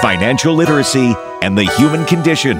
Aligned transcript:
financial 0.00 0.54
literacy, 0.54 1.14
and 1.42 1.58
the 1.58 1.64
human 1.64 2.04
condition. 2.04 2.56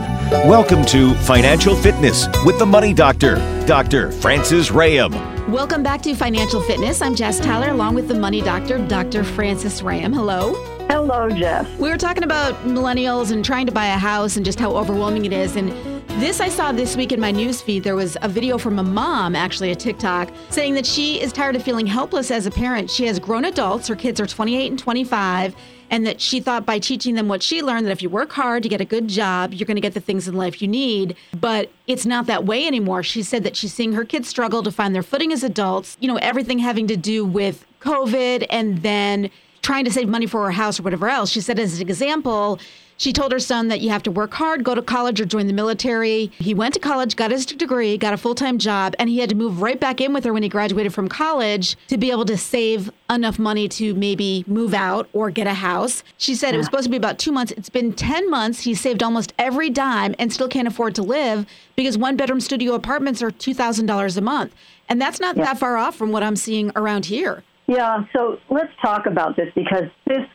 Welcome 0.47 0.85
to 0.87 1.15
Financial 1.15 1.77
Fitness 1.77 2.27
with 2.45 2.59
the 2.59 2.67
Money 2.67 2.93
Doctor, 2.93 3.37
Dr. 3.65 4.11
Frances 4.11 4.71
Rahaim. 4.71 5.49
Welcome 5.49 5.83
back 5.83 6.03
to 6.03 6.15
Financial 6.15 6.61
Fitness. 6.61 7.01
I'm 7.01 7.15
Jess 7.15 7.39
Tyler 7.39 7.71
along 7.71 7.95
with 7.95 8.09
the 8.09 8.15
Money 8.15 8.41
Doctor, 8.41 8.85
Dr. 8.87 9.23
Frances 9.23 9.83
Rahaim. 9.83 10.13
Hello. 10.13 10.55
Hello, 10.89 11.29
Jess. 11.31 11.69
We 11.79 11.91
were 11.91 11.97
talking 11.97 12.25
about 12.25 12.55
millennials 12.65 13.31
and 13.31 13.45
trying 13.45 13.67
to 13.67 13.73
buy 13.73 13.87
a 13.87 13.99
house 13.99 14.37
and 14.37 14.45
just 14.45 14.59
how 14.59 14.77
overwhelming 14.77 15.25
it 15.25 15.33
is. 15.33 15.55
And 15.55 15.71
this 16.19 16.41
I 16.41 16.49
saw 16.49 16.73
this 16.73 16.97
week 16.97 17.13
in 17.13 17.21
my 17.21 17.31
news 17.31 17.63
feed. 17.63 17.85
There 17.85 17.95
was 17.95 18.17
a 18.23 18.29
video 18.29 18.59
from 18.59 18.81
a 18.81 18.83
mom, 18.83 19.37
actually 19.37 19.71
a 19.71 19.77
TikTok, 19.77 20.33
saying 20.51 20.75
that 20.75 20.85
she 20.85 21.21
is 21.21 21.33
tired 21.33 21.55
of 21.55 21.63
feeling 21.63 21.87
helpless 21.87 22.33
as 22.33 22.45
a 22.45 22.51
parent. 22.51 22.91
She 22.91 23.07
has 23.07 23.21
grown 23.21 23.45
adults, 23.45 23.87
her 23.87 23.95
kids 23.95 24.21
are 24.21 24.27
28 24.27 24.69
and 24.69 24.79
25, 24.79 25.55
and 25.91 26.05
that 26.09 26.21
she 26.21 26.41
thought 26.41 26.67
by 26.67 26.81
teaching 26.81 27.15
them 27.15 27.29
what 27.29 27.41
she 27.41 27.63
learned 27.63 27.87
that 27.87 27.93
if 27.93 28.03
you 28.03 28.11
work 28.11 28.33
hard 28.33 28.65
to 28.65 28.69
get 28.69 28.81
a 28.81 28.85
good 28.85 29.07
job, 29.07 29.55
you're 29.55 29.67
going 29.67 29.77
to 29.77 29.81
get 29.81 29.95
the 29.95 30.01
things 30.01 30.27
in 30.27 30.35
life 30.35 30.61
you 30.61 30.67
need. 30.67 31.15
But 31.39 31.71
it's 31.87 32.05
not 32.05 32.27
that 32.27 32.45
way 32.45 32.67
anymore. 32.67 33.05
She 33.05 33.23
said 33.23 33.45
that 33.45 33.55
she's 33.55 33.73
seeing 33.73 33.93
her 33.93 34.05
kids 34.05 34.29
struggle 34.29 34.65
to 34.65 34.73
find 34.73 34.97
their 34.97 35.05
footing 35.05 35.33
as 35.33 35.45
adults, 35.45 35.97
you 36.01 36.09
know, 36.09 36.17
everything 36.17 36.59
having 36.59 36.89
to 36.89 36.97
do 36.97 37.25
with 37.25 37.65
COVID 37.81 38.45
and 38.51 38.83
then 38.83 39.31
trying 39.63 39.85
to 39.85 39.93
save 39.93 40.09
money 40.09 40.27
for 40.27 40.45
her 40.47 40.51
house 40.51 40.81
or 40.81 40.83
whatever 40.83 41.09
else. 41.09 41.31
She 41.31 41.41
said, 41.41 41.61
as 41.61 41.81
an 41.81 41.89
example, 41.89 42.59
she 42.99 43.13
told 43.13 43.33
her 43.33 43.39
son 43.39 43.69
that 43.69 43.81
you 43.81 43.89
have 43.91 44.03
to 44.03 44.11
work 44.11 44.35
hard, 44.35 44.65
go 44.65 44.75
to 44.75 44.83
college, 44.83 45.21
or 45.21 45.25
join 45.25 45.47
the 45.47 45.53
military. 45.53 46.31
He 46.39 46.53
went 46.53 46.75
to 46.75 46.81
college, 46.81 47.17
got 47.17 47.31
his 47.31 47.47
degree, 47.47 47.97
got 47.97 48.13
a 48.13 48.17
full 48.19 48.35
time 48.35 48.59
job, 48.59 48.95
and 48.99 49.09
he 49.09 49.19
had 49.19 49.31
to 49.31 49.35
move 49.37 49.63
right 49.63 49.81
back 49.81 50.01
in 50.01 50.13
with 50.13 50.25
her 50.25 50.33
when 50.33 50.43
he 50.43 50.49
graduated 50.49 50.93
from 50.93 51.09
college 51.09 51.77
to 51.87 51.97
be 51.97 52.11
able 52.11 52.27
to 52.27 52.37
save 52.37 52.91
enough 53.09 53.39
money 53.39 53.69
to 53.69 53.95
maybe 53.95 54.45
move 54.47 54.75
out 54.75 55.09
or 55.13 55.31
get 55.31 55.47
a 55.47 55.55
house. 55.55 56.03
She 56.19 56.35
said 56.35 56.53
it 56.55 56.59
was 56.59 56.67
supposed 56.67 56.85
to 56.85 56.91
be 56.91 56.97
about 56.97 57.19
two 57.19 57.33
months. 57.33 57.53
It's 57.53 57.71
been 57.71 57.93
10 57.93 58.29
months. 58.29 58.61
He 58.61 58.75
saved 58.75 59.03
almost 59.03 59.33
every 59.39 59.71
dime 59.71 60.15
and 60.19 60.33
still 60.33 60.49
can't 60.49 60.69
afford 60.69 60.95
to 60.97 61.03
live 61.03 61.47
because 61.77 61.97
one 61.97 62.17
bedroom 62.17 62.41
studio 62.41 62.75
apartments 62.75 63.23
are 63.23 63.31
$2,000 63.31 64.17
a 64.17 64.21
month. 64.21 64.55
And 64.89 65.01
that's 65.01 65.21
not 65.21 65.37
Yeah. 65.37 65.45
that 65.45 65.59
far 65.59 65.77
off 65.77 65.95
from 65.95 66.11
what 66.13 66.23
I'm 66.23 66.37
seeing 66.37 66.73
around 66.75 67.07
here. 67.07 67.45
Yeah, 67.67 68.05
so 68.15 68.39
let's 68.51 68.73
talk 68.83 69.07
about 69.07 69.37
this 69.37 69.53
because 69.55 69.85
this 70.07 70.27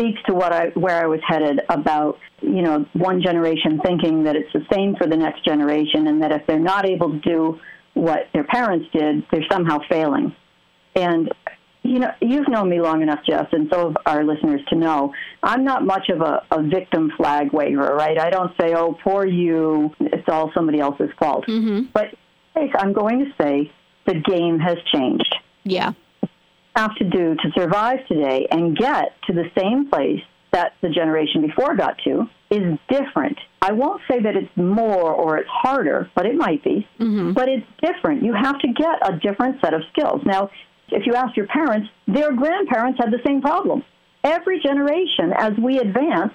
speaks 0.00 0.20
to 0.26 0.34
what 0.34 0.52
I 0.52 0.68
where 0.74 1.02
I 1.02 1.06
was 1.06 1.20
headed 1.26 1.60
about, 1.68 2.18
you 2.40 2.62
know, 2.62 2.86
one 2.94 3.22
generation 3.22 3.80
thinking 3.84 4.24
that 4.24 4.36
it's 4.36 4.52
the 4.52 4.64
same 4.72 4.96
for 4.96 5.06
the 5.06 5.16
next 5.16 5.44
generation 5.44 6.06
and 6.06 6.22
that 6.22 6.32
if 6.32 6.46
they're 6.46 6.58
not 6.58 6.88
able 6.88 7.10
to 7.10 7.20
do 7.20 7.60
what 7.94 8.28
their 8.32 8.44
parents 8.44 8.86
did, 8.92 9.26
they're 9.30 9.44
somehow 9.50 9.78
failing. 9.88 10.34
And 10.94 11.30
you 11.82 11.98
know, 11.98 12.10
you've 12.20 12.48
known 12.48 12.68
me 12.68 12.80
long 12.80 13.00
enough, 13.00 13.20
Jess, 13.26 13.46
and 13.52 13.68
so 13.72 13.88
have 13.88 13.96
our 14.04 14.24
listeners 14.24 14.60
to 14.68 14.76
know 14.76 15.14
I'm 15.42 15.64
not 15.64 15.84
much 15.84 16.10
of 16.10 16.20
a, 16.20 16.42
a 16.50 16.62
victim 16.62 17.10
flag 17.16 17.52
waver, 17.52 17.94
right? 17.94 18.18
I 18.18 18.30
don't 18.30 18.52
say, 18.60 18.74
"Oh, 18.74 18.96
poor 19.02 19.26
you," 19.26 19.90
it's 20.00 20.28
all 20.28 20.50
somebody 20.54 20.80
else's 20.80 21.10
fault. 21.18 21.46
Mm-hmm. 21.46 21.88
But 21.92 22.14
I'm 22.54 22.92
going 22.92 23.20
to 23.20 23.42
say 23.42 23.72
the 24.06 24.14
game 24.14 24.58
has 24.58 24.76
changed. 24.92 25.34
Yeah. 25.64 25.92
Have 26.80 26.94
to 26.96 27.04
do 27.04 27.34
to 27.34 27.50
survive 27.56 27.98
today 28.06 28.46
and 28.50 28.76
get 28.76 29.14
to 29.26 29.32
the 29.34 29.44
same 29.58 29.88
place 29.88 30.22
that 30.52 30.72
the 30.80 30.88
generation 30.88 31.42
before 31.42 31.76
got 31.76 31.96
to 32.04 32.28
is 32.50 32.78
different. 32.88 33.38
I 33.62 33.72
won't 33.72 34.00
say 34.10 34.20
that 34.20 34.34
it's 34.34 34.50
more 34.56 35.12
or 35.12 35.38
it's 35.38 35.48
harder, 35.48 36.10
but 36.16 36.26
it 36.26 36.34
might 36.34 36.64
be. 36.64 36.86
But 37.32 37.48
it's 37.48 37.66
different. 37.82 38.24
You 38.24 38.34
have 38.34 38.58
to 38.60 38.68
get 38.68 38.96
a 39.08 39.18
different 39.18 39.60
set 39.60 39.74
of 39.74 39.82
skills. 39.92 40.22
Now, 40.24 40.50
if 40.88 41.06
you 41.06 41.14
ask 41.14 41.36
your 41.36 41.46
parents, 41.46 41.88
their 42.08 42.32
grandparents 42.32 42.98
had 42.98 43.12
the 43.12 43.20
same 43.24 43.40
problem. 43.40 43.84
Every 44.24 44.60
generation, 44.60 45.32
as 45.36 45.52
we 45.62 45.78
advance, 45.78 46.32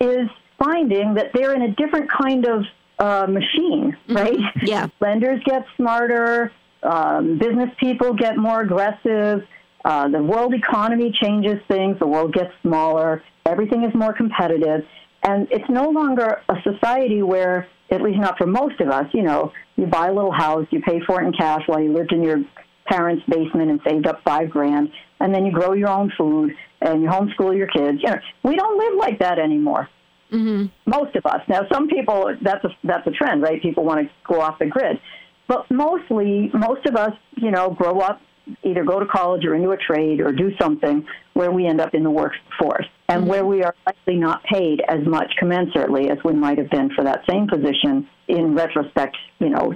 is 0.00 0.28
finding 0.58 1.14
that 1.14 1.30
they're 1.34 1.54
in 1.54 1.62
a 1.62 1.74
different 1.74 2.10
kind 2.10 2.46
of 2.46 2.64
uh, 2.98 3.26
machine, 3.28 3.96
right? 4.08 4.38
Yeah. 4.62 4.88
lenders 5.00 5.40
get 5.44 5.64
smarter, 5.76 6.52
um, 6.82 7.38
business 7.38 7.70
people 7.78 8.12
get 8.14 8.36
more 8.36 8.62
aggressive, 8.62 9.46
uh, 9.84 10.08
the 10.08 10.22
world 10.22 10.54
economy 10.54 11.12
changes 11.22 11.58
things, 11.68 11.98
the 11.98 12.06
world 12.06 12.32
gets 12.32 12.52
smaller, 12.62 13.22
everything 13.46 13.84
is 13.84 13.94
more 13.94 14.12
competitive, 14.12 14.86
and 15.22 15.48
it's 15.50 15.68
no 15.68 15.90
longer 15.90 16.42
a 16.48 16.54
society 16.62 17.22
where, 17.22 17.68
at 17.90 18.02
least 18.02 18.18
not 18.18 18.38
for 18.38 18.46
most 18.46 18.80
of 18.80 18.88
us, 18.88 19.06
you 19.12 19.22
know, 19.22 19.52
you 19.76 19.86
buy 19.86 20.08
a 20.08 20.12
little 20.12 20.32
house, 20.32 20.66
you 20.70 20.80
pay 20.82 21.00
for 21.06 21.22
it 21.22 21.26
in 21.26 21.32
cash 21.32 21.62
while 21.66 21.80
you 21.80 21.92
lived 21.92 22.12
in 22.12 22.22
your 22.22 22.44
parents' 22.86 23.22
basement 23.28 23.70
and 23.70 23.80
saved 23.86 24.06
up 24.06 24.20
five 24.24 24.50
grand, 24.50 24.90
and 25.20 25.34
then 25.34 25.44
you 25.44 25.52
grow 25.52 25.72
your 25.72 25.88
own 25.88 26.12
food 26.16 26.52
and 26.80 27.02
you 27.02 27.08
homeschool 27.08 27.56
your 27.56 27.68
kids. 27.68 27.98
You 28.02 28.10
know, 28.10 28.16
we 28.42 28.56
don't 28.56 28.78
live 28.78 28.98
like 28.98 29.18
that 29.20 29.38
anymore 29.38 29.88
mhm 30.32 30.70
most 30.86 31.14
of 31.16 31.24
us. 31.26 31.40
Now, 31.48 31.62
some 31.72 31.88
people 31.88 32.34
that's 32.42 32.64
a 32.64 32.70
that's 32.84 33.06
a 33.06 33.10
trend, 33.10 33.42
right? 33.42 33.60
People 33.62 33.84
want 33.84 34.06
to 34.06 34.12
go 34.26 34.40
off 34.40 34.58
the 34.58 34.66
grid, 34.66 35.00
but 35.48 35.70
mostly, 35.70 36.50
most 36.52 36.86
of 36.86 36.96
us, 36.96 37.12
you 37.36 37.50
know, 37.50 37.70
grow 37.70 38.00
up 38.00 38.20
either 38.62 38.84
go 38.84 38.98
to 39.00 39.06
college 39.06 39.44
or 39.44 39.54
into 39.54 39.70
a 39.70 39.76
trade 39.76 40.20
or 40.20 40.32
do 40.32 40.50
something 40.60 41.06
where 41.34 41.50
we 41.50 41.66
end 41.66 41.80
up 41.80 41.94
in 41.94 42.02
the 42.02 42.10
workforce 42.10 42.86
and 43.08 43.26
where 43.26 43.44
we 43.44 43.62
are 43.62 43.74
likely 43.86 44.16
not 44.16 44.42
paid 44.44 44.82
as 44.88 45.06
much 45.06 45.32
commensurately 45.40 46.10
as 46.10 46.18
we 46.24 46.32
might 46.32 46.58
have 46.58 46.70
been 46.70 46.90
for 46.94 47.04
that 47.04 47.20
same 47.28 47.46
position 47.46 48.08
in 48.28 48.54
retrospect, 48.54 49.16
you 49.38 49.48
know, 49.50 49.74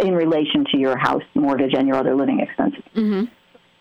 in 0.00 0.14
relation 0.14 0.64
to 0.70 0.78
your 0.78 0.98
house 0.98 1.22
mortgage 1.34 1.72
and 1.74 1.88
your 1.88 1.96
other 1.96 2.14
living 2.14 2.40
expenses 2.40 2.82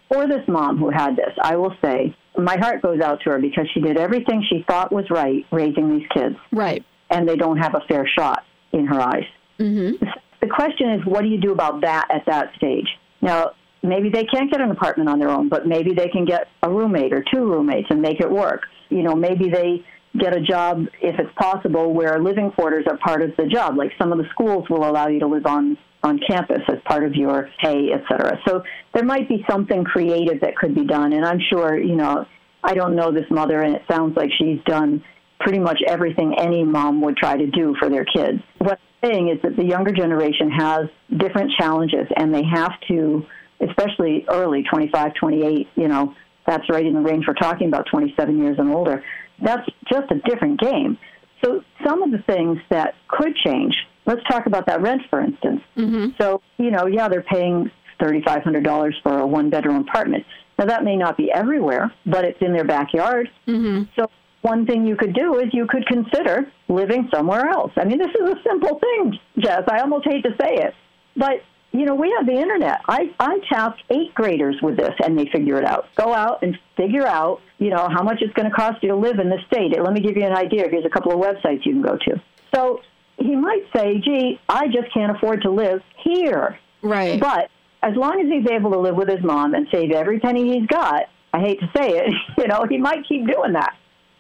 for 0.10 0.28
this 0.28 0.48
mom 0.48 0.78
who 0.78 0.90
had 0.90 1.16
this, 1.16 1.34
I 1.42 1.56
will 1.58 1.74
say 1.84 2.16
my 2.38 2.58
heart 2.58 2.82
goes 2.82 3.02
out 3.02 3.20
to 3.24 3.32
her 3.32 3.40
because 3.40 3.68
she 3.74 3.82
did 3.82 3.98
everything 3.98 4.44
she 4.50 4.64
thought 4.68 4.92
was 4.92 5.06
right 5.10 5.46
raising 5.52 5.98
these 5.98 6.08
kids, 6.14 6.36
Right. 6.52 6.84
and 7.10 7.28
they 7.28 7.36
don't 7.36 7.58
have 7.58 7.76
a 7.76 7.82
fair 7.88 8.08
shot 8.08 8.44
in 8.72 8.86
her 8.88 9.00
eyes. 9.00 9.26
Mm-hmm. 9.60 10.06
The 10.42 10.48
question 10.48 10.92
is, 10.92 11.06
what 11.06 11.22
do 11.22 11.28
you 11.28 11.40
do 11.40 11.52
about 11.52 11.82
that 11.82 12.08
at 12.14 12.26
that 12.28 12.54
stage? 12.56 12.88
Now, 13.22 13.52
maybe 13.88 14.10
they 14.10 14.26
can't 14.26 14.52
get 14.52 14.62
an 14.62 14.72
apartment 14.72 15.10
on 15.10 15.20
their 15.20 15.30
own, 15.30 15.50
but 15.50 15.68
maybe 15.68 15.94
they 15.94 16.08
can 16.08 16.26
get 16.26 16.48
a 16.64 16.70
roommate 16.70 17.14
or 17.14 17.24
two 17.34 17.42
roommates 17.42 17.88
and 17.90 18.02
make 18.02 18.20
it 18.20 18.30
work. 18.30 18.62
You 18.90 19.04
know, 19.04 19.16
maybe 19.16 19.50
they 19.50 19.86
get 20.18 20.36
a 20.36 20.42
job 20.42 20.86
if 21.02 21.20
it's 21.20 21.34
possible 21.38 21.94
where 21.94 22.20
living 22.20 22.52
quarters 22.52 22.86
are 22.90 22.98
part 22.98 23.22
of 23.22 23.32
the 23.38 23.46
job. 23.46 23.78
Like 23.78 23.92
some 24.00 24.12
of 24.12 24.18
the 24.18 24.26
schools 24.32 24.70
will 24.70 24.90
allow 24.90 25.08
you 25.08 25.20
to 25.20 25.28
live 25.28 25.46
on 25.46 25.78
on 26.04 26.20
campus 26.30 26.62
as 26.70 26.78
part 26.86 27.04
of 27.04 27.16
your 27.16 27.50
pay, 27.62 27.90
et 27.92 28.02
cetera. 28.08 28.40
So 28.48 28.64
there 28.94 29.04
might 29.04 29.28
be 29.28 29.44
something 29.50 29.84
creative 29.84 30.42
that 30.42 30.56
could 30.56 30.76
be 30.76 30.86
done. 30.86 31.12
And 31.12 31.26
I'm 31.26 31.40
sure, 31.52 31.78
you 31.78 31.96
know, 31.96 32.26
I 32.64 32.76
don't 32.76 32.96
know 32.96 33.12
this 33.12 33.26
mother, 33.32 33.62
and 33.62 33.76
it 33.76 33.82
sounds 33.90 34.16
like 34.16 34.30
she's 34.38 34.60
done 34.66 35.04
pretty 35.40 35.60
much 35.60 35.80
everything 35.88 36.36
any 36.38 36.64
mom 36.64 37.02
would 37.02 37.18
try 37.18 37.36
to 37.36 37.48
do 37.48 37.76
for 37.80 37.90
their 37.90 38.06
kids. 38.06 38.40
What 38.60 38.80
I'm 39.04 39.10
saying 39.10 39.30
is 39.30 39.42
that 39.42 39.56
the 39.58 39.66
younger 39.66 39.92
generation 39.92 40.52
has 40.52 40.82
different 41.18 41.52
challenges, 41.60 42.08
and 42.16 42.34
they 42.34 42.44
have 42.44 42.74
to, 42.90 43.26
especially 43.62 44.26
early, 44.30 44.64
25, 44.64 45.14
28, 45.14 45.68
you 45.76 45.88
know, 45.88 46.14
that's 46.46 46.70
right 46.70 46.86
in 46.86 46.94
the 46.94 47.02
range 47.02 47.26
we're 47.28 47.34
talking 47.34 47.68
about, 47.68 47.86
27 47.92 48.38
years 48.38 48.58
and 48.58 48.72
older. 48.74 49.04
That's 49.42 49.68
just 49.92 50.12
a 50.12 50.16
different 50.30 50.60
game. 50.60 50.98
So 51.44 51.62
some 51.86 52.02
of 52.02 52.12
the 52.12 52.20
things 52.20 52.58
that 52.70 52.96
could 53.08 53.36
change, 53.36 53.76
let's 54.06 54.22
talk 54.30 54.48
about 54.48 54.66
that 54.68 54.82
rent, 54.82 55.02
for 55.10 55.20
instance. 55.20 55.62
Mm-hmm. 55.76 56.12
So, 56.20 56.42
you 56.58 56.72
know, 56.72 56.88
yeah, 56.88 57.08
they're 57.10 57.24
paying 57.24 57.70
$3,500 58.00 58.94
for 59.04 59.20
a 59.20 59.28
one 59.28 59.50
bedroom 59.50 59.82
apartment. 59.88 60.26
Now, 60.58 60.66
that 60.66 60.84
may 60.84 60.96
not 60.96 61.18
be 61.18 61.32
everywhere, 61.32 61.94
but 62.06 62.26
it's 62.26 62.42
in 62.42 62.54
their 62.54 62.66
backyard. 62.66 63.30
Mm-hmm. 63.48 63.84
So, 64.00 64.08
one 64.42 64.66
thing 64.66 64.86
you 64.86 64.96
could 64.96 65.14
do 65.14 65.40
is 65.40 65.48
you 65.52 65.68
could 65.68 65.86
consider 65.88 66.52
living 66.70 67.10
somewhere 67.14 67.50
else. 67.50 67.72
I 67.76 67.84
mean, 67.84 67.98
this 67.98 68.08
is 68.08 68.30
a 68.30 68.36
simple 68.48 68.80
thing, 68.80 69.20
Jess. 69.40 69.64
I 69.70 69.82
almost 69.82 70.08
hate 70.08 70.24
to 70.24 70.30
say 70.40 70.56
it. 70.56 70.74
But, 71.16 71.44
you 71.80 71.86
know, 71.86 71.96
we 71.96 72.14
have 72.18 72.26
the 72.26 72.34
internet. 72.34 72.82
I, 72.88 73.14
I 73.20 73.40
tasked 73.52 73.84
eighth 73.90 74.14
graders 74.14 74.58
with 74.62 74.78
this, 74.78 74.94
and 75.04 75.18
they 75.18 75.30
figure 75.32 75.58
it 75.58 75.66
out. 75.66 75.86
Go 75.96 76.14
out 76.14 76.44
and 76.44 76.58
figure 76.76 77.06
out, 77.06 77.42
you 77.58 77.70
know, 77.70 77.88
how 77.90 78.04
much 78.04 78.18
it's 78.22 78.34
going 78.34 78.50
to 78.50 78.56
cost 78.56 78.82
you 78.82 78.90
to 78.90 78.96
live 78.96 79.20
in 79.20 79.30
the 79.30 79.40
state. 79.52 79.72
Let 79.82 79.94
me 79.94 80.02
give 80.02 80.18
you 80.18 80.26
an 80.26 80.36
idea. 80.36 80.68
Here's 80.70 80.86
a 80.86 80.90
couple 80.90 81.12
of 81.12 81.20
websites 81.20 81.66
you 81.66 81.74
can 81.74 81.82
go 81.82 81.98
to. 81.98 82.22
So 82.54 82.82
he 83.18 83.36
might 83.36 83.64
say, 83.76 84.00
gee, 84.00 84.40
I 84.48 84.68
just 84.68 84.94
can't 84.94 85.16
afford 85.16 85.42
to 85.44 85.52
live 85.52 85.82
here. 86.04 86.60
Right. 86.82 87.20
But 87.20 87.50
as 87.84 87.96
long 87.96 88.20
as 88.22 88.28
he's 88.28 88.50
able 88.52 88.72
to 88.72 88.80
live 88.80 88.96
with 88.96 89.10
his 89.10 89.24
mom 89.24 89.54
and 89.54 89.68
save 89.72 89.92
every 89.92 90.20
penny 90.20 90.60
he's 90.60 90.68
got, 90.68 91.04
I 91.34 91.40
hate 91.40 91.60
to 91.60 91.70
say 91.76 91.98
it, 91.98 92.14
you 92.38 92.48
know, 92.48 92.66
he 92.70 92.78
might 92.78 93.08
keep 93.08 93.28
doing 93.28 93.54
that. 93.54 93.76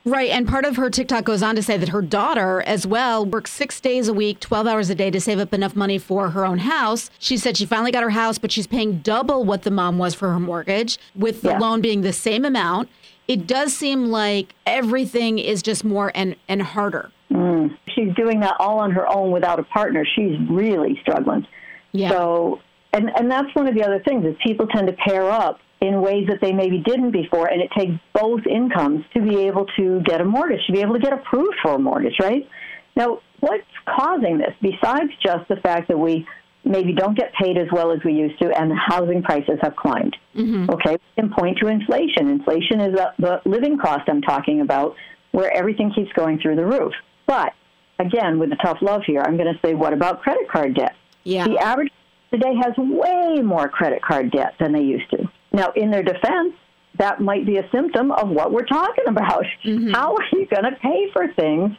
Right. 0.07 0.29
And 0.29 0.47
part 0.47 0.63
of 0.63 0.77
her 0.77 0.89
TikTok 0.89 1.25
goes 1.25 1.43
on 1.43 1.55
to 1.55 1.61
say 1.61 1.75
that 1.77 1.89
her 1.89 2.01
daughter, 2.01 2.61
as 2.61 2.87
well, 2.87 3.25
works 3.25 3.51
six 3.51 3.79
days 3.81 4.07
a 4.07 4.13
week, 4.13 4.39
12 4.39 4.65
hours 4.65 4.89
a 4.89 4.95
day 4.95 5.11
to 5.11 5.19
save 5.19 5.37
up 5.37 5.53
enough 5.53 5.75
money 5.75 5.97
for 5.97 6.29
her 6.29 6.45
own 6.45 6.59
house. 6.59 7.09
She 7.19 7.35
said 7.35 7.57
she 7.57 7.65
finally 7.65 7.91
got 7.91 8.03
her 8.03 8.11
house, 8.11 8.37
but 8.37 8.51
she's 8.51 8.67
paying 8.67 8.99
double 8.99 9.43
what 9.43 9.63
the 9.63 9.71
mom 9.71 9.97
was 9.97 10.13
for 10.15 10.29
her 10.31 10.39
mortgage, 10.39 10.97
with 11.13 11.41
the 11.41 11.49
Yeah. 11.49 11.59
loan 11.59 11.81
being 11.81 12.01
the 12.01 12.13
same 12.13 12.45
amount. 12.45 12.87
It 13.27 13.45
does 13.45 13.75
seem 13.75 14.05
like 14.05 14.55
everything 14.65 15.39
is 15.39 15.61
just 15.61 15.83
more 15.83 16.11
and, 16.15 16.37
and 16.47 16.61
harder. 16.61 17.11
Mm. 17.29 17.77
She's 17.93 18.13
doing 18.15 18.39
that 18.39 18.55
all 18.59 18.79
on 18.79 18.91
her 18.91 19.05
own 19.11 19.31
without 19.31 19.59
a 19.59 19.63
partner. 19.63 20.05
She's 20.05 20.37
really 20.49 20.97
struggling. 21.01 21.45
Yeah. 21.91 22.11
So, 22.11 22.61
and 22.93 23.09
and 23.17 23.29
that's 23.29 23.53
one 23.53 23.67
of 23.67 23.75
the 23.75 23.83
other 23.83 23.99
things 24.07 24.23
is 24.25 24.35
people 24.41 24.67
tend 24.67 24.87
to 24.87 24.93
pair 24.93 25.29
up 25.29 25.59
in 25.79 26.01
ways 26.01 26.27
that 26.27 26.39
they 26.41 26.51
maybe 26.51 26.79
didn't 26.79 27.11
before, 27.11 27.47
and 27.47 27.61
it 27.61 27.69
takes 27.77 27.93
both 28.13 28.41
incomes 28.47 29.05
to 29.13 29.21
be 29.21 29.41
able 29.41 29.65
to 29.77 30.01
get 30.01 30.21
a 30.21 30.25
mortgage, 30.25 30.65
to 30.65 30.73
be 30.73 30.81
able 30.81 30.93
to 30.93 30.99
get 30.99 31.13
approved 31.13 31.55
for 31.61 31.75
a 31.75 31.79
mortgage, 31.79 32.15
right? 32.19 32.47
Now, 32.95 33.19
what's 33.39 33.63
causing 33.85 34.39
this, 34.39 34.53
besides 34.61 35.11
just 35.23 35.47
the 35.49 35.57
fact 35.57 35.87
that 35.89 35.99
we 35.99 36.27
maybe 36.65 36.93
don't 36.93 37.15
get 37.15 37.31
paid 37.39 37.57
as 37.57 37.67
well 37.71 37.91
as 37.91 37.99
we 38.03 38.13
used 38.13 38.39
to, 38.39 38.49
and 38.59 38.71
housing 38.75 39.21
prices 39.21 39.59
have 39.61 39.75
climbed? 39.75 40.17
Mm-hmm. 40.35 40.71
Okay, 40.71 40.93
we 40.93 41.21
can 41.21 41.31
point 41.31 41.59
to 41.61 41.67
inflation. 41.67 42.27
Inflation 42.27 42.81
is 42.81 42.95
the 43.19 43.41
living 43.45 43.77
cost 43.77 44.09
I'm 44.09 44.21
talking 44.21 44.61
about, 44.61 44.95
where 45.31 45.55
everything 45.55 45.91
keeps 45.93 46.11
going 46.13 46.39
through 46.39 46.55
the 46.55 46.65
roof. 46.65 46.93
But 47.27 47.53
again, 47.99 48.39
with 48.39 48.49
the 48.49 48.55
tough 48.55 48.79
love 48.81 49.03
here, 49.05 49.21
I'm 49.21 49.37
going 49.37 49.53
to 49.53 49.59
say, 49.63 49.75
what 49.75 49.93
about 49.93 50.21
credit 50.21 50.49
card 50.49 50.73
debt? 50.75 50.95
Yeah. 51.23 51.45
The 51.45 51.59
average 51.59 51.91
today 52.31 52.55
has 52.55 52.73
way 52.77 53.41
more 53.43 53.69
credit 53.69 54.01
card 54.01 54.31
debt 54.31 54.55
than 54.59 54.73
they 54.73 54.81
used 54.81 55.09
to. 55.11 55.29
Now, 55.51 55.71
in 55.75 55.91
their 55.91 56.03
defense, 56.03 56.53
that 56.97 57.21
might 57.21 57.45
be 57.45 57.57
a 57.57 57.69
symptom 57.71 58.11
of 58.11 58.29
what 58.29 58.51
we're 58.51 58.65
talking 58.65 59.05
about. 59.07 59.45
Mm-hmm. 59.63 59.91
How 59.91 60.15
are 60.15 60.25
you 60.33 60.47
going 60.47 60.63
to 60.63 60.77
pay 60.81 61.09
for 61.13 61.27
things 61.33 61.71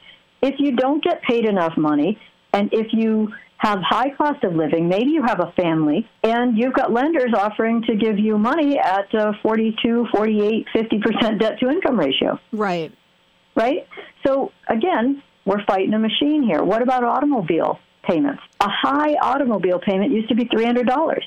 if 0.42 0.54
you 0.58 0.76
don't 0.76 1.02
get 1.02 1.22
paid 1.22 1.44
enough 1.44 1.76
money 1.76 2.18
and 2.52 2.70
if 2.72 2.88
you 2.92 3.32
have 3.58 3.80
high 3.82 4.10
cost 4.16 4.44
of 4.44 4.54
living, 4.54 4.88
maybe 4.88 5.10
you 5.10 5.22
have 5.22 5.40
a 5.40 5.52
family, 5.60 6.08
and 6.22 6.56
you've 6.56 6.72
got 6.72 6.92
lenders 6.92 7.32
offering 7.36 7.82
to 7.82 7.96
give 7.96 8.16
you 8.16 8.38
money 8.38 8.78
at 8.78 9.12
a 9.12 9.32
42, 9.42 10.06
48, 10.12 10.66
50% 10.74 11.40
debt 11.40 11.58
to 11.58 11.68
income 11.68 11.98
ratio. 11.98 12.38
Right. 12.52 12.92
Right? 13.56 13.88
So, 14.24 14.52
again, 14.68 15.24
we're 15.44 15.64
fighting 15.64 15.92
a 15.92 15.98
machine 15.98 16.44
here. 16.44 16.62
What 16.62 16.82
about 16.82 17.02
automobile 17.02 17.80
payments? 18.04 18.42
A 18.60 18.68
high 18.68 19.14
automobile 19.14 19.80
payment 19.80 20.12
used 20.12 20.28
to 20.28 20.36
be 20.36 20.44
$300. 20.44 21.18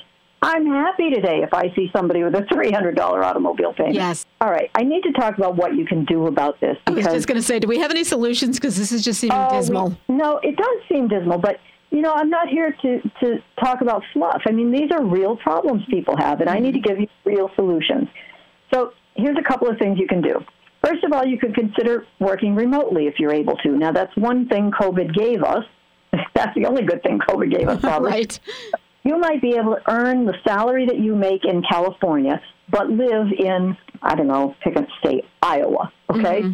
I'm 0.42 0.66
happy 0.66 1.10
today 1.10 1.42
if 1.42 1.54
I 1.54 1.72
see 1.76 1.88
somebody 1.94 2.24
with 2.24 2.34
a 2.34 2.42
$300 2.42 2.98
automobile 2.98 3.72
payment. 3.72 3.94
Yes. 3.94 4.26
All 4.40 4.50
right. 4.50 4.70
I 4.74 4.82
need 4.82 5.02
to 5.02 5.12
talk 5.12 5.38
about 5.38 5.54
what 5.54 5.76
you 5.76 5.86
can 5.86 6.04
do 6.04 6.26
about 6.26 6.60
this. 6.60 6.76
I 6.88 6.90
was 6.90 7.04
just 7.06 7.28
going 7.28 7.40
to 7.40 7.46
say, 7.46 7.60
do 7.60 7.68
we 7.68 7.78
have 7.78 7.92
any 7.92 8.02
solutions? 8.02 8.58
Because 8.58 8.76
this 8.76 8.90
is 8.90 9.04
just 9.04 9.20
seeming 9.20 9.36
uh, 9.36 9.50
dismal. 9.50 9.96
We, 10.08 10.16
no, 10.16 10.38
it 10.42 10.56
does 10.56 10.78
seem 10.88 11.06
dismal, 11.06 11.38
but 11.38 11.60
you 11.90 12.00
know, 12.00 12.12
I'm 12.12 12.28
not 12.28 12.48
here 12.48 12.74
to, 12.82 13.00
to 13.20 13.38
talk 13.62 13.82
about 13.82 14.02
fluff. 14.12 14.42
I 14.46 14.50
mean, 14.50 14.72
these 14.72 14.90
are 14.90 15.04
real 15.04 15.36
problems 15.36 15.84
people 15.88 16.16
have, 16.16 16.40
and 16.40 16.50
I 16.50 16.58
need 16.58 16.72
to 16.72 16.80
give 16.80 16.98
you 16.98 17.06
real 17.24 17.50
solutions. 17.54 18.08
So 18.72 18.94
here's 19.14 19.36
a 19.38 19.42
couple 19.42 19.68
of 19.68 19.78
things 19.78 19.98
you 19.98 20.08
can 20.08 20.22
do. 20.22 20.40
First 20.82 21.04
of 21.04 21.12
all, 21.12 21.24
you 21.24 21.38
could 21.38 21.54
consider 21.54 22.06
working 22.18 22.56
remotely 22.56 23.06
if 23.06 23.20
you're 23.20 23.32
able 23.32 23.56
to. 23.58 23.68
Now, 23.76 23.92
that's 23.92 24.16
one 24.16 24.48
thing 24.48 24.72
COVID 24.72 25.14
gave 25.14 25.44
us. 25.44 25.64
That's 26.34 26.54
the 26.54 26.66
only 26.66 26.82
good 26.82 27.02
thing 27.02 27.18
COVID 27.20 27.56
gave 27.56 27.68
us, 27.68 27.80
probably. 27.80 28.10
right 28.10 28.40
you 29.04 29.18
might 29.18 29.42
be 29.42 29.56
able 29.56 29.74
to 29.74 29.82
earn 29.90 30.26
the 30.26 30.34
salary 30.46 30.86
that 30.86 30.98
you 30.98 31.14
make 31.14 31.44
in 31.44 31.62
California, 31.62 32.40
but 32.70 32.88
live 32.88 33.26
in, 33.36 33.76
I 34.00 34.14
don't 34.14 34.28
know, 34.28 34.54
pick 34.62 34.76
a 34.76 34.86
state, 35.00 35.24
Iowa, 35.42 35.92
okay? 36.10 36.42
Mm-hmm. 36.42 36.52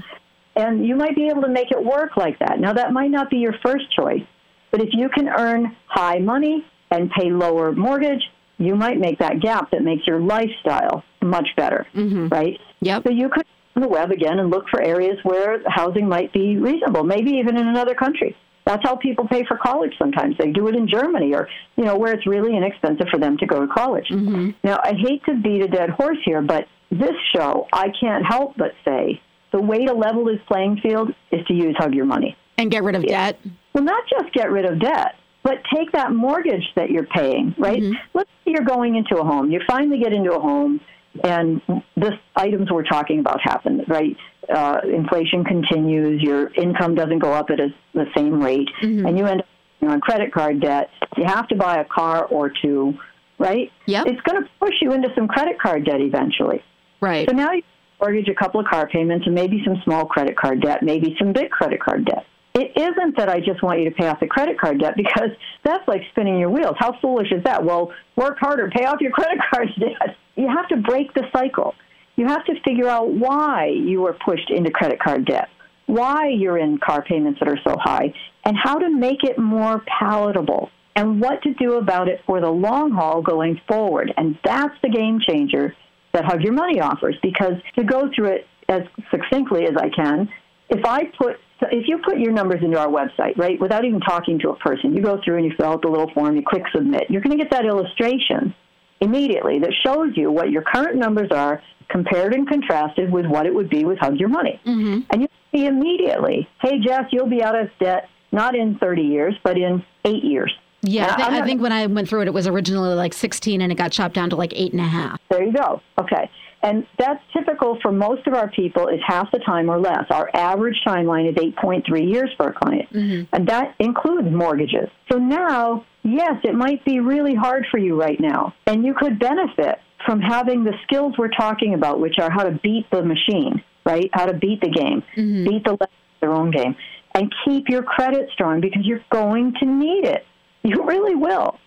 And 0.57 0.87
you 0.87 0.97
might 0.97 1.15
be 1.15 1.29
able 1.29 1.43
to 1.43 1.49
make 1.49 1.71
it 1.71 1.83
work 1.83 2.17
like 2.17 2.39
that. 2.41 2.59
Now, 2.59 2.73
that 2.73 2.93
might 2.93 3.11
not 3.11 3.31
be 3.31 3.37
your 3.37 3.55
first 3.65 3.85
choice, 3.95 4.25
but 4.71 4.81
if 4.81 4.89
you 4.93 5.09
can 5.09 5.29
earn 5.29 5.77
high 5.87 6.19
money 6.19 6.67
and 6.91 7.11
pay 7.11 7.31
lower 7.31 7.73
mortgage, 7.73 8.23
you 8.57 8.75
might 8.75 8.99
make 8.99 9.19
that 9.21 9.41
gap 9.41 9.71
that 9.71 9.83
makes 9.83 10.07
your 10.07 10.21
lifestyle 10.21 11.05
much 11.23 11.49
better, 11.57 11.87
mm-hmm. 11.95 12.29
right? 12.29 12.59
Yep. 12.81 13.05
So 13.05 13.11
you 13.13 13.29
could 13.29 13.45
on 13.77 13.83
the 13.83 13.89
web 13.89 14.11
again 14.11 14.41
and 14.41 14.51
look 14.51 14.69
for 14.69 14.83
areas 14.83 15.19
where 15.23 15.63
housing 15.69 16.09
might 16.09 16.33
be 16.33 16.57
reasonable, 16.57 17.05
maybe 17.05 17.31
even 17.33 17.57
in 17.57 17.69
another 17.69 17.95
country. 17.95 18.37
That's 18.69 18.83
how 18.83 18.97
people 18.97 19.27
pay 19.27 19.45
for 19.47 19.57
college 19.57 19.95
sometimes. 19.99 20.37
They 20.37 20.51
do 20.51 20.69
it 20.69 20.75
in 20.75 20.87
Germany 20.87 21.33
or, 21.33 21.49
you 21.77 21.85
know, 21.87 21.97
where 21.97 22.13
it's 22.13 22.27
really 22.27 22.55
inexpensive 22.55 23.07
for 23.11 23.19
them 23.19 23.39
to 23.39 23.47
go 23.47 23.67
to 23.67 23.73
college. 23.73 24.07
Mm-hmm. 24.11 24.51
Now, 24.63 24.79
I 24.85 24.93
hate 24.93 25.25
to 25.25 25.41
beat 25.41 25.63
a 25.63 25.69
dead 25.69 25.89
horse 25.89 26.19
here, 26.23 26.43
but 26.43 26.67
this 26.91 27.15
show, 27.35 27.67
I 27.73 27.91
can't 27.99 28.27
help 28.27 28.59
but 28.59 28.73
say 28.85 29.23
the 29.53 29.63
way 29.63 29.87
to 29.87 29.95
level 29.95 30.27
this 30.27 30.41
playing 30.47 30.81
field 30.83 31.15
is 31.33 31.47
to 31.47 31.55
use 31.55 31.77
Hug 31.79 31.95
Your 31.95 32.05
Money. 32.05 32.37
And 32.59 32.71
get 32.71 32.85
rid 32.85 32.95
of 32.95 33.05
yeah. 33.05 33.33
debt. 33.33 33.41
Well, 33.73 33.85
not 33.85 34.05
just 34.11 34.35
get 34.35 34.51
rid 34.51 34.67
of 34.67 34.79
debt, 34.79 35.15
but 35.43 35.63
take 35.75 35.93
that 35.93 36.13
mortgage 36.13 36.69
that 36.77 36.91
you're 36.91 37.07
paying, 37.07 37.55
right? 37.57 37.81
Mm-hmm. 37.81 37.95
Let's 38.13 38.29
say 38.45 38.51
you're 38.51 38.67
going 38.67 38.97
into 38.97 39.17
a 39.19 39.25
home. 39.25 39.51
You 39.51 39.63
finally 39.67 39.99
get 39.99 40.13
into 40.13 40.35
a 40.35 40.41
home 40.41 40.83
and 41.25 41.63
this 41.97 42.13
items 42.37 42.71
we're 42.71 42.85
talking 42.85 43.21
about 43.21 43.41
happen, 43.41 43.83
right? 43.89 44.15
Uh, 44.53 44.81
inflation 44.85 45.45
continues, 45.45 46.23
your 46.23 46.53
income 46.55 46.95
doesn't 46.95 47.19
go 47.19 47.33
up 47.33 47.51
at 47.51 47.61
a, 47.61 47.69
the 47.93 48.07
same 48.17 48.43
rate, 48.43 48.69
mm-hmm. 48.83 49.07
and 49.07 49.19
you 49.19 49.27
end 49.27 49.41
up 49.41 49.47
on 49.83 50.01
credit 50.01 50.33
card 50.33 50.61
debt. 50.61 50.91
You 51.17 51.25
have 51.25 51.49
to 51.49 51.55
buy 51.55 51.81
a 51.81 51.85
car 51.85 52.25
or 52.25 52.51
two, 52.51 52.95
right? 53.39 53.71
Yeah. 53.87 54.05
It's 54.07 54.21
going 54.23 54.43
to 54.43 54.49
push 54.61 54.75
you 54.81 54.93
into 54.93 55.09
some 55.15 55.29
credit 55.29 55.61
card 55.61 55.85
debt 55.85 56.01
eventually. 56.01 56.63
Right. 57.01 57.29
So 57.29 57.37
now 57.37 57.53
you 57.53 57.63
mortgage 58.01 58.29
a 58.29 58.35
couple 58.35 58.61
of 58.61 58.67
car 58.67 58.89
payments 58.89 59.27
and 59.27 59.35
maybe 59.35 59.63
some 59.65 59.81
small 59.85 60.07
credit 60.07 60.37
card 60.37 60.61
debt, 60.63 60.83
maybe 60.83 61.17
some 61.19 61.33
big 61.33 61.51
credit 61.51 61.81
card 61.81 62.05
debt. 62.05 62.25
It 62.55 62.73
isn't 62.77 63.17
that 63.17 63.29
I 63.29 63.41
just 63.41 63.63
want 63.63 63.81
you 63.81 63.89
to 63.89 63.95
pay 63.95 64.09
off 64.09 64.21
the 64.21 64.27
credit 64.27 64.59
card 64.59 64.81
debt 64.81 64.95
because 64.97 65.31
that's 65.65 65.87
like 65.87 66.03
spinning 66.11 66.39
your 66.39 66.51
wheels. 66.51 66.75
How 66.79 66.99
foolish 67.01 67.31
is 67.31 67.45
that? 67.45 67.65
Well, 67.65 67.93
work 68.17 68.39
harder, 68.39 68.71
pay 68.71 68.85
off 68.85 69.01
your 69.01 69.13
credit 69.13 69.39
card 69.51 69.69
debt. 69.79 70.17
You 70.35 70.49
have 70.49 70.69
to 70.69 70.77
break 70.77 71.13
the 71.15 71.25
cycle. 71.33 71.75
You 72.19 72.27
have 72.27 72.45
to 72.47 72.61
figure 72.65 72.89
out 72.89 73.13
why 73.13 73.69
you 73.69 74.01
were 74.01 74.13
pushed 74.13 74.51
into 74.51 74.73
credit 74.73 74.99
card 74.99 75.25
debt, 75.25 75.49
why 75.87 76.27
you're 76.27 76.59
in 76.59 76.79
car 76.79 77.01
payments 77.01 77.39
that 77.39 77.49
are 77.49 77.61
so 77.65 77.77
high, 77.79 78.13
and 78.45 78.57
how 78.61 78.77
to 78.77 78.91
make 78.91 79.23
it 79.23 79.39
more 79.39 79.85
palatable 80.01 80.69
and 80.97 81.21
what 81.21 81.41
to 81.45 81.55
do 81.55 81.75
about 81.75 82.09
it 82.09 82.21
for 82.27 82.41
the 82.41 82.51
long 82.51 82.91
haul 82.91 83.23
going 83.23 83.61
forward. 83.69 84.13
And 84.17 84.37
that's 84.45 84.75
the 84.83 84.89
game 84.89 85.21
changer 85.25 85.77
that 86.13 86.25
Hug 86.25 86.43
Your 86.43 86.55
Money 86.55 86.81
offers 86.81 87.15
because 87.23 87.55
to 87.77 87.85
go 87.85 88.11
through 88.13 88.33
it 88.33 88.47
as 88.69 88.81
succinctly 89.13 89.67
as 89.67 89.77
I 89.77 89.89
can, 89.89 90.29
if 90.71 90.85
I 90.85 91.05
put 91.17 91.37
if 91.71 91.87
you 91.87 91.99
put 92.05 92.19
your 92.19 92.33
numbers 92.33 92.63
into 92.65 92.79
our 92.79 92.89
website, 92.89 93.37
right, 93.37 93.61
without 93.61 93.85
even 93.85 94.01
talking 94.01 94.41
to 94.41 94.51
a 94.51 94.57
person, 94.57 94.93
you 94.93 95.03
go 95.03 95.21
through 95.25 95.37
and 95.37 95.45
you 95.45 95.53
fill 95.57 95.67
out 95.67 95.83
the 95.83 95.89
little 95.89 96.11
form, 96.15 96.35
you 96.35 96.43
click 96.45 96.65
submit, 96.75 97.05
you're 97.09 97.23
going 97.23 97.37
to 97.37 97.43
get 97.43 97.53
that 97.53 97.65
illustration 97.65 98.55
immediately 99.01 99.61
that 99.61 99.73
shows 99.85 100.17
you 100.17 100.33
what 100.33 100.51
your 100.51 100.63
current 100.63 100.97
numbers 100.97 101.29
are 101.31 101.63
compared 101.89 102.35
and 102.35 102.49
contrasted 102.49 103.11
with 103.11 103.27
what 103.27 103.47
it 103.47 103.55
would 103.55 103.71
be 103.71 103.85
with 103.85 103.99
Hug 103.99 104.19
Your 104.19 104.29
Money. 104.29 104.61
Mm-hmm. 104.67 105.01
And 105.11 105.23
you 105.23 105.29
see 105.53 105.67
immediately, 105.67 106.49
hey, 106.61 106.79
Jess, 106.81 107.05
you'll 107.11 107.29
be 107.29 107.43
out 107.43 107.59
of 107.59 107.69
debt 107.81 108.09
not 108.31 108.55
in 108.55 108.79
30 108.79 109.03
years, 109.03 109.35
but 109.43 109.57
in 109.57 109.83
eight 110.05 110.23
years. 110.23 110.55
Yeah, 110.83 111.07
I 111.07 111.17
think, 111.17 111.29
I 111.29 111.45
think, 111.45 111.63
when 111.63 111.73
I 111.73 111.87
went 111.87 112.09
through 112.09 112.23
it, 112.23 112.29
it 112.29 112.35
was 112.35 112.47
originally 112.47 112.95
like 112.95 113.13
16 113.13 113.61
and 113.61 113.73
it 113.73 113.75
got 113.75 113.91
chopped 113.91 114.15
down 114.15 114.31
to 114.31 114.37
like 114.37 114.53
eight 114.55 114.73
and 114.73 114.81
a 114.81 114.85
half. 114.85 115.19
There 115.29 115.43
you 115.43 115.53
go. 115.53 115.81
Okay. 116.01 116.31
And 116.63 116.87
that's 116.99 117.23
typical 117.33 117.79
for 117.83 117.93
most 117.93 118.27
of 118.27 118.35
our 118.35 118.51
people 118.51 118.89
is 118.89 119.01
half 119.07 119.31
the 119.33 119.39
time 119.39 119.71
or 119.71 119.79
less. 119.79 120.05
Our 120.11 120.31
average 120.35 120.81
timeline 120.87 121.29
is 121.29 121.37
8.3 121.37 122.13
years 122.13 122.31
for 122.37 122.49
a 122.49 122.53
client. 122.53 122.93
Mm-hmm. 122.93 123.35
And 123.35 123.49
that 123.49 123.75
includes 123.79 124.29
mortgages. 124.31 124.89
So 125.11 125.19
now, 125.19 125.85
yes, 126.03 126.35
it 126.45 126.55
might 126.55 126.85
be 126.85 127.01
really 127.01 127.35
hard 127.35 127.67
for 127.71 127.79
you 127.79 128.01
right 128.01 128.19
now. 128.21 128.55
And 128.67 128.85
you 128.85 128.95
could 128.95 129.19
benefit 129.19 129.79
from 130.09 130.23
having 130.23 130.65
the 130.65 130.73
skills 130.85 131.13
we're 131.19 131.29
talking 131.29 131.75
about, 131.75 132.01
which 132.01 132.15
are 132.19 132.31
how 132.31 132.43
to 132.43 132.59
beat 132.63 132.87
the 132.91 133.03
machine, 133.03 133.63
right? 133.85 134.09
How 134.15 134.25
to 134.25 134.33
beat 134.33 134.63
the 134.63 134.71
game, 134.71 135.03
mm-hmm. 135.15 135.45
beat 135.45 135.65
the 135.65 135.77
their 136.23 136.33
own 136.33 136.51
game, 136.51 136.75
and 137.15 137.31
keep 137.45 137.69
your 137.69 137.83
credit 137.83 138.31
strong 138.33 138.63
because 138.63 138.87
you're 138.87 139.05
going 139.13 139.53
to 139.61 139.67
need 139.67 140.07
it. 140.07 140.25
You 140.63 140.83
really 140.85 141.15
will. 141.15 141.59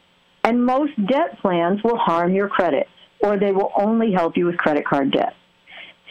And 0.43 0.65
most 0.65 0.93
debt 1.05 1.39
plans 1.39 1.83
will 1.83 1.97
harm 1.97 2.33
your 2.33 2.49
credit 2.49 2.87
or 3.19 3.37
they 3.37 3.51
will 3.51 3.71
only 3.79 4.11
help 4.11 4.35
you 4.35 4.47
with 4.47 4.57
credit 4.57 4.87
card 4.87 5.11
debt. 5.11 5.35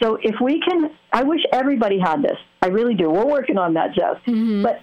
So 0.01 0.17
if 0.23 0.35
we 0.41 0.61
can, 0.61 0.89
I 1.11 1.23
wish 1.23 1.41
everybody 1.51 1.99
had 1.99 2.23
this. 2.23 2.37
I 2.61 2.67
really 2.67 2.95
do. 2.95 3.09
We're 3.09 3.25
working 3.25 3.57
on 3.57 3.73
that, 3.73 3.93
Jeff. 3.93 4.23
Mm-hmm. 4.25 4.63
But 4.63 4.79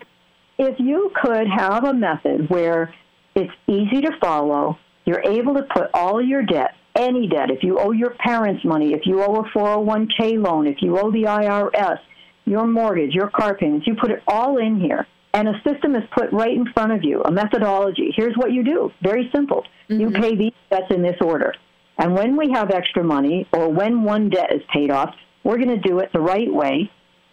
if 0.58 0.78
you 0.78 1.10
could 1.20 1.46
have 1.48 1.84
a 1.84 1.94
method 1.94 2.50
where 2.50 2.94
it's 3.34 3.52
easy 3.66 4.02
to 4.02 4.10
follow, 4.20 4.78
you're 5.06 5.22
able 5.24 5.54
to 5.54 5.62
put 5.62 5.88
all 5.94 6.22
your 6.22 6.42
debt, 6.42 6.74
any 6.98 7.28
debt, 7.28 7.50
if 7.50 7.62
you 7.62 7.78
owe 7.78 7.92
your 7.92 8.14
parents 8.18 8.64
money, 8.64 8.92
if 8.92 9.06
you 9.06 9.22
owe 9.22 9.36
a 9.36 9.44
401k 9.56 10.42
loan, 10.44 10.66
if 10.66 10.82
you 10.82 10.98
owe 10.98 11.10
the 11.10 11.24
IRS, 11.24 11.98
your 12.44 12.66
mortgage, 12.66 13.14
your 13.14 13.30
car 13.30 13.54
payments, 13.54 13.86
you 13.86 13.94
put 13.94 14.10
it 14.10 14.22
all 14.26 14.58
in 14.58 14.80
here. 14.80 15.06
And 15.34 15.48
a 15.48 15.52
system 15.66 15.94
is 15.94 16.02
put 16.16 16.32
right 16.32 16.54
in 16.54 16.64
front 16.72 16.92
of 16.92 17.04
you, 17.04 17.22
a 17.22 17.30
methodology. 17.30 18.12
Here's 18.16 18.34
what 18.36 18.52
you 18.52 18.64
do. 18.64 18.90
Very 19.02 19.30
simple. 19.34 19.64
Mm-hmm. 19.88 20.00
You 20.00 20.10
pay 20.10 20.36
these 20.36 20.52
debts 20.70 20.86
in 20.90 21.02
this 21.02 21.16
order. 21.20 21.54
And 21.98 22.14
when 22.14 22.36
we 22.36 22.50
have 22.52 22.70
extra 22.70 23.04
money 23.04 23.46
or 23.52 23.68
when 23.68 24.02
one 24.02 24.30
debt 24.30 24.52
is 24.52 24.62
paid 24.72 24.90
off, 24.90 25.14
we're 25.44 25.58
going 25.58 25.68
to 25.68 25.88
do 25.88 25.98
it 25.98 26.10
the 26.12 26.20
right 26.20 26.52
way 26.52 26.90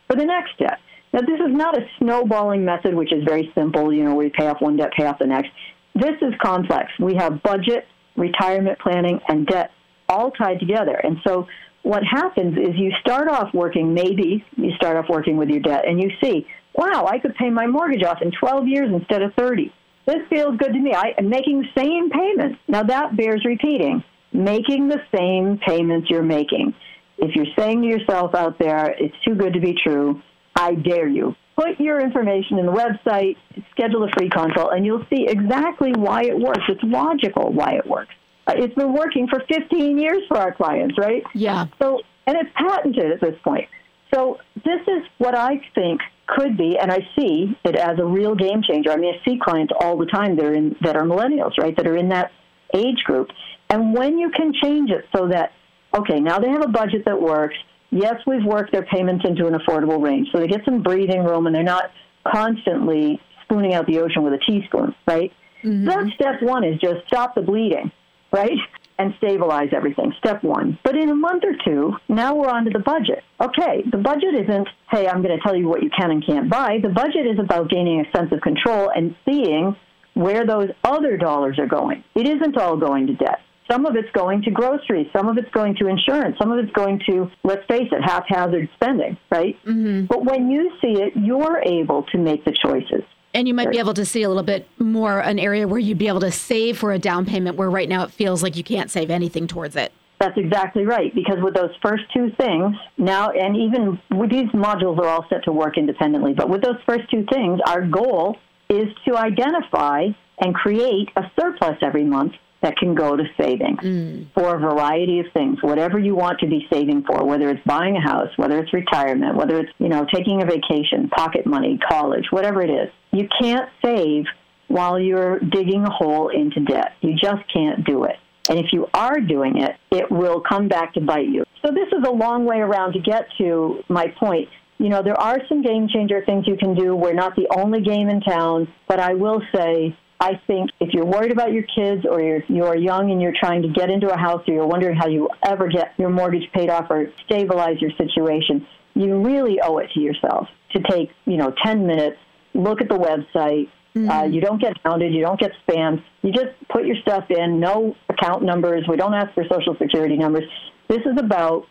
for 0.07 0.15
the 0.15 0.25
next 0.25 0.57
debt. 0.59 0.79
Now, 1.13 1.21
this 1.21 1.39
is 1.39 1.51
not 1.55 1.77
a 1.77 1.85
snowballing 1.99 2.65
method, 2.65 2.93
which 2.93 3.13
is 3.13 3.23
very 3.23 3.51
simple. 3.55 3.93
You 3.93 4.03
know, 4.03 4.15
we 4.15 4.29
pay 4.29 4.47
off 4.47 4.59
one 4.59 4.75
debt, 4.75 4.91
pay 4.97 5.05
off 5.05 5.19
the 5.19 5.27
next. 5.27 5.49
This 5.93 6.15
is 6.21 6.33
complex. 6.43 6.91
We 6.99 7.15
have 7.15 7.41
budget, 7.41 7.85
retirement 8.15 8.79
planning, 8.79 9.19
and 9.27 9.47
debt 9.47 9.71
all 10.07 10.31
tied 10.31 10.59
together. 10.59 10.95
And 10.95 11.17
so 11.25 11.47
what 11.83 12.03
happens 12.03 12.57
is 12.57 12.75
you 12.75 12.91
start 13.01 13.27
off 13.27 13.53
working, 13.53 13.93
maybe 13.93 14.43
you 14.55 14.71
start 14.75 14.97
off 14.97 15.05
working 15.09 15.37
with 15.37 15.49
your 15.49 15.61
debt, 15.61 15.87
and 15.87 16.01
you 16.01 16.09
see, 16.23 16.47
wow, 16.73 17.07
I 17.09 17.19
could 17.19 17.35
pay 17.35 17.49
my 17.49 17.67
mortgage 17.67 18.03
off 18.03 18.21
in 18.21 18.31
12 18.31 18.67
years 18.67 18.89
instead 18.91 19.21
of 19.21 19.33
30. 19.37 19.71
This 20.05 20.17
feels 20.29 20.57
good 20.57 20.73
to 20.73 20.79
me. 20.79 20.93
I 20.93 21.13
am 21.17 21.29
making 21.29 21.61
the 21.61 21.81
same 21.81 22.09
payments. 22.09 22.59
Now 22.67 22.83
that 22.83 23.17
bears 23.17 23.43
repeating 23.45 24.03
making 24.35 24.89
the 24.89 24.99
same 25.15 25.59
payments 25.65 26.09
you're 26.09 26.23
making. 26.23 26.73
If 27.17 27.35
you're 27.35 27.45
saying 27.57 27.81
to 27.81 27.87
yourself 27.87 28.35
out 28.35 28.59
there, 28.59 28.93
it's 28.99 29.15
too 29.25 29.35
good 29.35 29.53
to 29.53 29.59
be 29.59 29.75
true, 29.81 30.21
I 30.55 30.73
dare 30.73 31.07
you. 31.07 31.35
Put 31.57 31.79
your 31.79 32.01
information 32.01 32.59
in 32.59 32.65
the 32.65 32.71
website, 32.71 33.37
schedule 33.71 34.03
a 34.03 34.09
free 34.09 34.29
consult, 34.29 34.73
and 34.73 34.85
you'll 34.85 35.05
see 35.09 35.25
exactly 35.27 35.93
why 35.93 36.23
it 36.23 36.37
works. 36.37 36.63
It's 36.67 36.83
logical 36.83 37.53
why 37.53 37.75
it 37.75 37.87
works. 37.87 38.13
Uh, 38.47 38.53
it's 38.57 38.75
been 38.75 38.93
working 38.93 39.27
for 39.27 39.41
15 39.47 39.97
years 39.97 40.19
for 40.27 40.37
our 40.37 40.53
clients, 40.53 40.97
right? 40.97 41.23
Yeah. 41.33 41.67
So, 41.81 42.01
and 42.27 42.37
it's 42.37 42.49
patented 42.55 43.11
at 43.11 43.21
this 43.21 43.39
point. 43.43 43.69
So 44.13 44.37
this 44.55 44.81
is 44.87 45.03
what 45.17 45.35
I 45.35 45.61
think 45.73 46.01
could 46.27 46.57
be, 46.57 46.77
and 46.77 46.91
I 46.91 46.99
see 47.17 47.57
it 47.63 47.75
as 47.75 47.99
a 47.99 48.05
real 48.05 48.35
game 48.35 48.61
changer. 48.67 48.91
I 48.91 48.97
mean, 48.97 49.13
I 49.13 49.25
see 49.25 49.39
clients 49.41 49.73
all 49.79 49.97
the 49.97 50.05
time 50.05 50.35
that 50.35 50.45
are 50.45 50.53
in 50.53 50.75
that 50.81 50.95
are 50.95 51.03
millennials, 51.03 51.57
right? 51.57 51.75
That 51.75 51.87
are 51.87 51.97
in 51.97 52.09
that 52.09 52.31
age 52.73 53.03
group, 53.03 53.29
and 53.69 53.93
when 53.93 54.17
you 54.17 54.31
can 54.31 54.53
change 54.61 54.89
it 54.89 55.05
so 55.15 55.27
that 55.27 55.51
okay, 55.97 56.19
now 56.19 56.39
they 56.39 56.49
have 56.49 56.63
a 56.63 56.67
budget 56.67 57.05
that 57.05 57.21
works. 57.21 57.55
Yes, 57.95 58.15
we've 58.27 58.43
worked 58.43 58.71
their 58.71 58.85
payments 58.85 59.25
into 59.25 59.47
an 59.47 59.53
affordable 59.53 60.03
range, 60.03 60.27
so 60.31 60.39
they 60.39 60.47
get 60.47 60.65
some 60.65 60.83
breathing 60.83 61.23
room, 61.23 61.47
and 61.47 61.55
they're 61.55 61.63
not 61.63 61.91
constantly 62.27 63.21
spooning 63.43 63.73
out 63.73 63.87
the 63.87 63.99
ocean 63.99 64.21
with 64.23 64.33
a 64.33 64.37
teaspoon, 64.39 64.93
right? 65.07 65.31
Mm-hmm. 65.63 65.85
That's 65.85 66.13
step 66.13 66.41
one 66.41 66.63
is 66.63 66.79
just 66.79 67.07
stop 67.07 67.35
the 67.35 67.41
bleeding, 67.41 67.91
right? 68.31 68.57
and 68.97 69.13
stabilize 69.17 69.69
everything. 69.73 70.13
Step 70.19 70.43
one. 70.43 70.79
But 70.83 70.95
in 70.95 71.09
a 71.09 71.15
month 71.15 71.43
or 71.43 71.55
two, 71.65 71.93
now 72.07 72.35
we're 72.35 72.49
on 72.49 72.65
to 72.65 72.71
the 72.71 72.79
budget. 72.79 73.23
Okay, 73.41 73.83
the 73.91 73.97
budget 73.97 74.33
isn't, 74.35 74.67
hey, 74.89 75.07
I'm 75.07 75.21
going 75.21 75.37
to 75.37 75.43
tell 75.43 75.55
you 75.55 75.67
what 75.67 75.83
you 75.83 75.89
can 75.89 76.11
and 76.11 76.25
can't 76.25 76.49
buy. 76.49 76.79
The 76.81 76.89
budget 76.89 77.25
is 77.27 77.39
about 77.39 77.69
gaining 77.69 78.05
a 78.05 78.17
sense 78.17 78.31
of 78.31 78.41
control 78.41 78.89
and 78.95 79.15
seeing 79.25 79.75
where 80.13 80.45
those 80.45 80.69
other 80.83 81.17
dollars 81.17 81.59
are 81.59 81.67
going. 81.67 82.03
It 82.15 82.27
isn't 82.27 82.57
all 82.57 82.77
going 82.77 83.07
to 83.07 83.15
debt. 83.15 83.39
Some 83.69 83.85
of 83.85 83.95
it's 83.95 84.11
going 84.11 84.43
to 84.43 84.51
groceries. 84.51 85.07
Some 85.11 85.27
of 85.27 85.37
it's 85.37 85.49
going 85.51 85.75
to 85.77 85.87
insurance. 85.87 86.37
Some 86.39 86.51
of 86.51 86.59
it's 86.59 86.71
going 86.73 87.01
to, 87.07 87.31
let's 87.43 87.65
face 87.67 87.89
it, 87.91 88.01
haphazard 88.03 88.69
spending, 88.75 89.17
right? 89.31 89.57
Mm-hmm. 89.65 90.05
But 90.05 90.23
when 90.23 90.51
you 90.51 90.71
see 90.81 91.01
it, 91.01 91.13
you're 91.15 91.61
able 91.65 92.03
to 92.11 92.17
make 92.17 92.45
the 92.45 92.55
choices. 92.63 93.01
And 93.33 93.47
you 93.47 93.53
might 93.53 93.69
be 93.69 93.79
able 93.79 93.95
to 93.95 94.05
see 94.05 94.23
a 94.23 94.29
little 94.29 94.43
bit 94.43 94.67
more 94.79 95.19
an 95.19 95.39
area 95.39 95.67
where 95.67 95.79
you'd 95.79 95.97
be 95.97 96.07
able 96.07 96.21
to 96.21 96.31
save 96.31 96.77
for 96.77 96.93
a 96.93 96.99
down 96.99 97.25
payment 97.25 97.57
where 97.57 97.69
right 97.69 97.89
now 97.89 98.03
it 98.03 98.11
feels 98.11 98.41
like 98.41 98.55
you 98.55 98.63
can't 98.63 98.89
save 98.89 99.09
anything 99.09 99.45
towards 99.45 99.75
it. 99.75 99.91
That's 100.21 100.37
exactly 100.37 100.85
right. 100.85 101.13
Because 101.13 101.37
with 101.41 101.53
those 101.53 101.71
first 101.81 102.03
two 102.13 102.31
things, 102.37 102.75
now, 102.97 103.31
and 103.31 103.57
even 103.57 103.99
with 104.11 104.29
these 104.29 104.47
modules 104.51 104.97
are 104.99 105.07
all 105.07 105.25
set 105.27 105.43
to 105.45 105.51
work 105.51 105.77
independently, 105.77 106.33
but 106.33 106.49
with 106.49 106.61
those 106.61 106.77
first 106.85 107.09
two 107.11 107.25
things, 107.29 107.59
our 107.67 107.85
goal 107.85 108.37
is 108.69 108.85
to 109.07 109.17
identify 109.17 110.07
and 110.39 110.55
create 110.55 111.09
a 111.17 111.23
surplus 111.37 111.77
every 111.81 112.05
month 112.05 112.33
that 112.61 112.77
can 112.77 112.95
go 112.95 113.15
to 113.15 113.23
savings 113.39 113.79
mm. 113.79 114.27
for 114.33 114.55
a 114.55 114.59
variety 114.59 115.19
of 115.19 115.25
things, 115.33 115.57
whatever 115.61 115.99
you 115.99 116.15
want 116.15 116.39
to 116.39 116.47
be 116.47 116.65
saving 116.71 117.03
for, 117.03 117.23
whether 117.23 117.49
it's 117.49 117.63
buying 117.65 117.95
a 117.95 118.01
house, 118.01 118.29
whether 118.37 118.59
it's 118.59 118.73
retirement, 118.73 119.35
whether 119.35 119.59
it's, 119.59 119.71
you 119.77 119.89
know, 119.89 120.05
taking 120.13 120.41
a 120.41 120.45
vacation, 120.45 121.09
pocket 121.09 121.45
money, 121.45 121.77
college, 121.87 122.25
whatever 122.31 122.61
it 122.61 122.69
is. 122.69 122.89
You 123.11 123.27
can't 123.39 123.69
save 123.83 124.25
while 124.67 124.99
you're 124.99 125.39
digging 125.39 125.83
a 125.83 125.91
hole 125.91 126.29
into 126.29 126.59
debt. 126.61 126.93
You 127.01 127.13
just 127.15 127.43
can't 127.53 127.85
do 127.85 128.05
it. 128.05 128.15
And 128.49 128.59
if 128.59 128.67
you 128.71 128.87
are 128.93 129.19
doing 129.19 129.61
it, 129.61 129.75
it 129.91 130.09
will 130.11 130.41
come 130.41 130.67
back 130.67 130.93
to 130.93 131.01
bite 131.01 131.27
you. 131.27 131.43
So 131.63 131.71
this 131.71 131.87
is 131.87 132.03
a 132.07 132.11
long 132.11 132.45
way 132.45 132.57
around 132.57 132.93
to 132.93 132.99
get 132.99 133.27
to 133.39 133.83
my 133.89 134.07
point. 134.19 134.49
You 134.77 134.89
know, 134.89 135.01
there 135.01 135.19
are 135.19 135.39
some 135.47 135.61
game 135.61 135.87
changer 135.87 136.23
things 136.25 136.45
you 136.47 136.57
can 136.57 136.75
do. 136.75 136.95
We're 136.95 137.13
not 137.13 137.35
the 137.35 137.47
only 137.55 137.81
game 137.81 138.09
in 138.09 138.21
town, 138.21 138.67
but 138.87 138.99
I 138.99 139.13
will 139.13 139.41
say 139.55 139.97
I 140.19 140.39
think 140.47 140.69
if 140.79 140.93
you're 140.93 141.05
worried 141.05 141.31
about 141.31 141.51
your 141.51 141.63
kids 141.63 142.05
or 142.09 142.21
you're, 142.21 142.43
you're 142.47 142.75
young 142.75 143.11
and 143.11 143.21
you're 143.21 143.33
trying 143.37 143.61
to 143.63 143.67
get 143.67 143.89
into 143.89 144.09
a 144.09 144.17
house 144.17 144.43
or 144.47 144.53
you're 144.53 144.67
wondering 144.67 144.95
how 144.95 145.07
you 145.07 145.29
ever 145.45 145.67
get 145.67 145.93
your 145.97 146.09
mortgage 146.09 146.49
paid 146.53 146.69
off 146.69 146.89
or 146.89 147.11
stabilize 147.25 147.81
your 147.81 147.91
situation, 147.97 148.65
you 148.93 149.21
really 149.21 149.59
owe 149.61 149.77
it 149.79 149.89
to 149.93 149.99
yourself 149.99 150.47
to 150.71 150.81
take, 150.89 151.11
you 151.25 151.37
know, 151.37 151.53
10 151.63 151.85
minutes, 151.85 152.17
look 152.53 152.81
at 152.81 152.87
the 152.87 152.97
website. 152.97 153.69
Mm-hmm. 153.95 154.09
Uh, 154.09 154.23
you 154.23 154.41
don't 154.41 154.61
get 154.61 154.73
hounded. 154.83 155.13
You 155.13 155.21
don't 155.21 155.39
get 155.39 155.51
spammed. 155.67 156.03
You 156.21 156.31
just 156.31 156.55
put 156.69 156.85
your 156.85 156.95
stuff 157.01 157.29
in. 157.29 157.59
No 157.59 157.95
account 158.09 158.43
numbers. 158.43 158.85
We 158.89 158.97
don't 158.97 159.13
ask 159.13 159.33
for 159.33 159.43
social 159.49 159.75
security 159.77 160.17
numbers. 160.17 160.43
This 160.87 160.99
is 160.99 161.17
about 161.17 161.67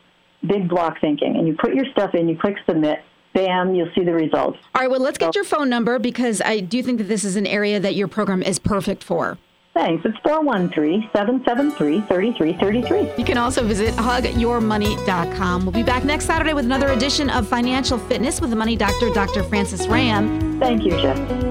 big 0.46 0.68
block 0.68 1.00
thinking. 1.00 1.36
And 1.36 1.46
you 1.46 1.56
put 1.56 1.74
your 1.74 1.86
stuff 1.92 2.14
in, 2.14 2.28
you 2.28 2.38
click 2.38 2.56
submit, 2.66 3.00
bam, 3.35 3.75
you'll 3.75 3.91
see 3.95 4.05
the 4.05 4.14
results. 4.14 4.59
All 4.75 4.81
right, 4.81 4.91
well, 4.91 5.00
let's 5.00 5.19
get 5.19 5.35
your 5.35 5.45
phone 5.45 5.69
number 5.69 5.99
because 5.99 6.41
I 6.41 6.61
do 6.61 6.83
think 6.83 6.99
that 6.99 7.05
this 7.05 7.25
is 7.25 7.37
an 7.37 7.47
area 7.47 7.79
that 7.81 7.95
your 7.95 8.09
program 8.09 8.43
is 8.43 8.59
perfect 8.59 9.05
for. 9.05 9.38
Thanks. 9.75 10.05
It's 10.05 10.17
413 10.19 11.11
773 11.12 12.03
3333. 12.03 13.19
You 13.19 13.25
can 13.25 13.37
also 13.37 13.67
visit 13.67 13.93
hugyourmoney.com. 13.95 15.62
We'll 15.62 15.73
be 15.73 15.83
back 15.83 16.05
next 16.05 16.26
Saturday 16.26 16.55
with 16.55 16.64
another 16.64 16.93
edition 16.93 17.29
of 17.29 17.49
Financial 17.49 17.99
Fitness 17.99 18.41
with 18.41 18.50
the 18.50 18.57
Money 18.57 18.76
Doctor, 18.76 19.11
Dr. 19.11 19.43
Frances 19.43 19.88
Ram. 19.88 20.61
Thank 20.61 20.85
you, 20.85 20.93
Jeff. 20.93 21.45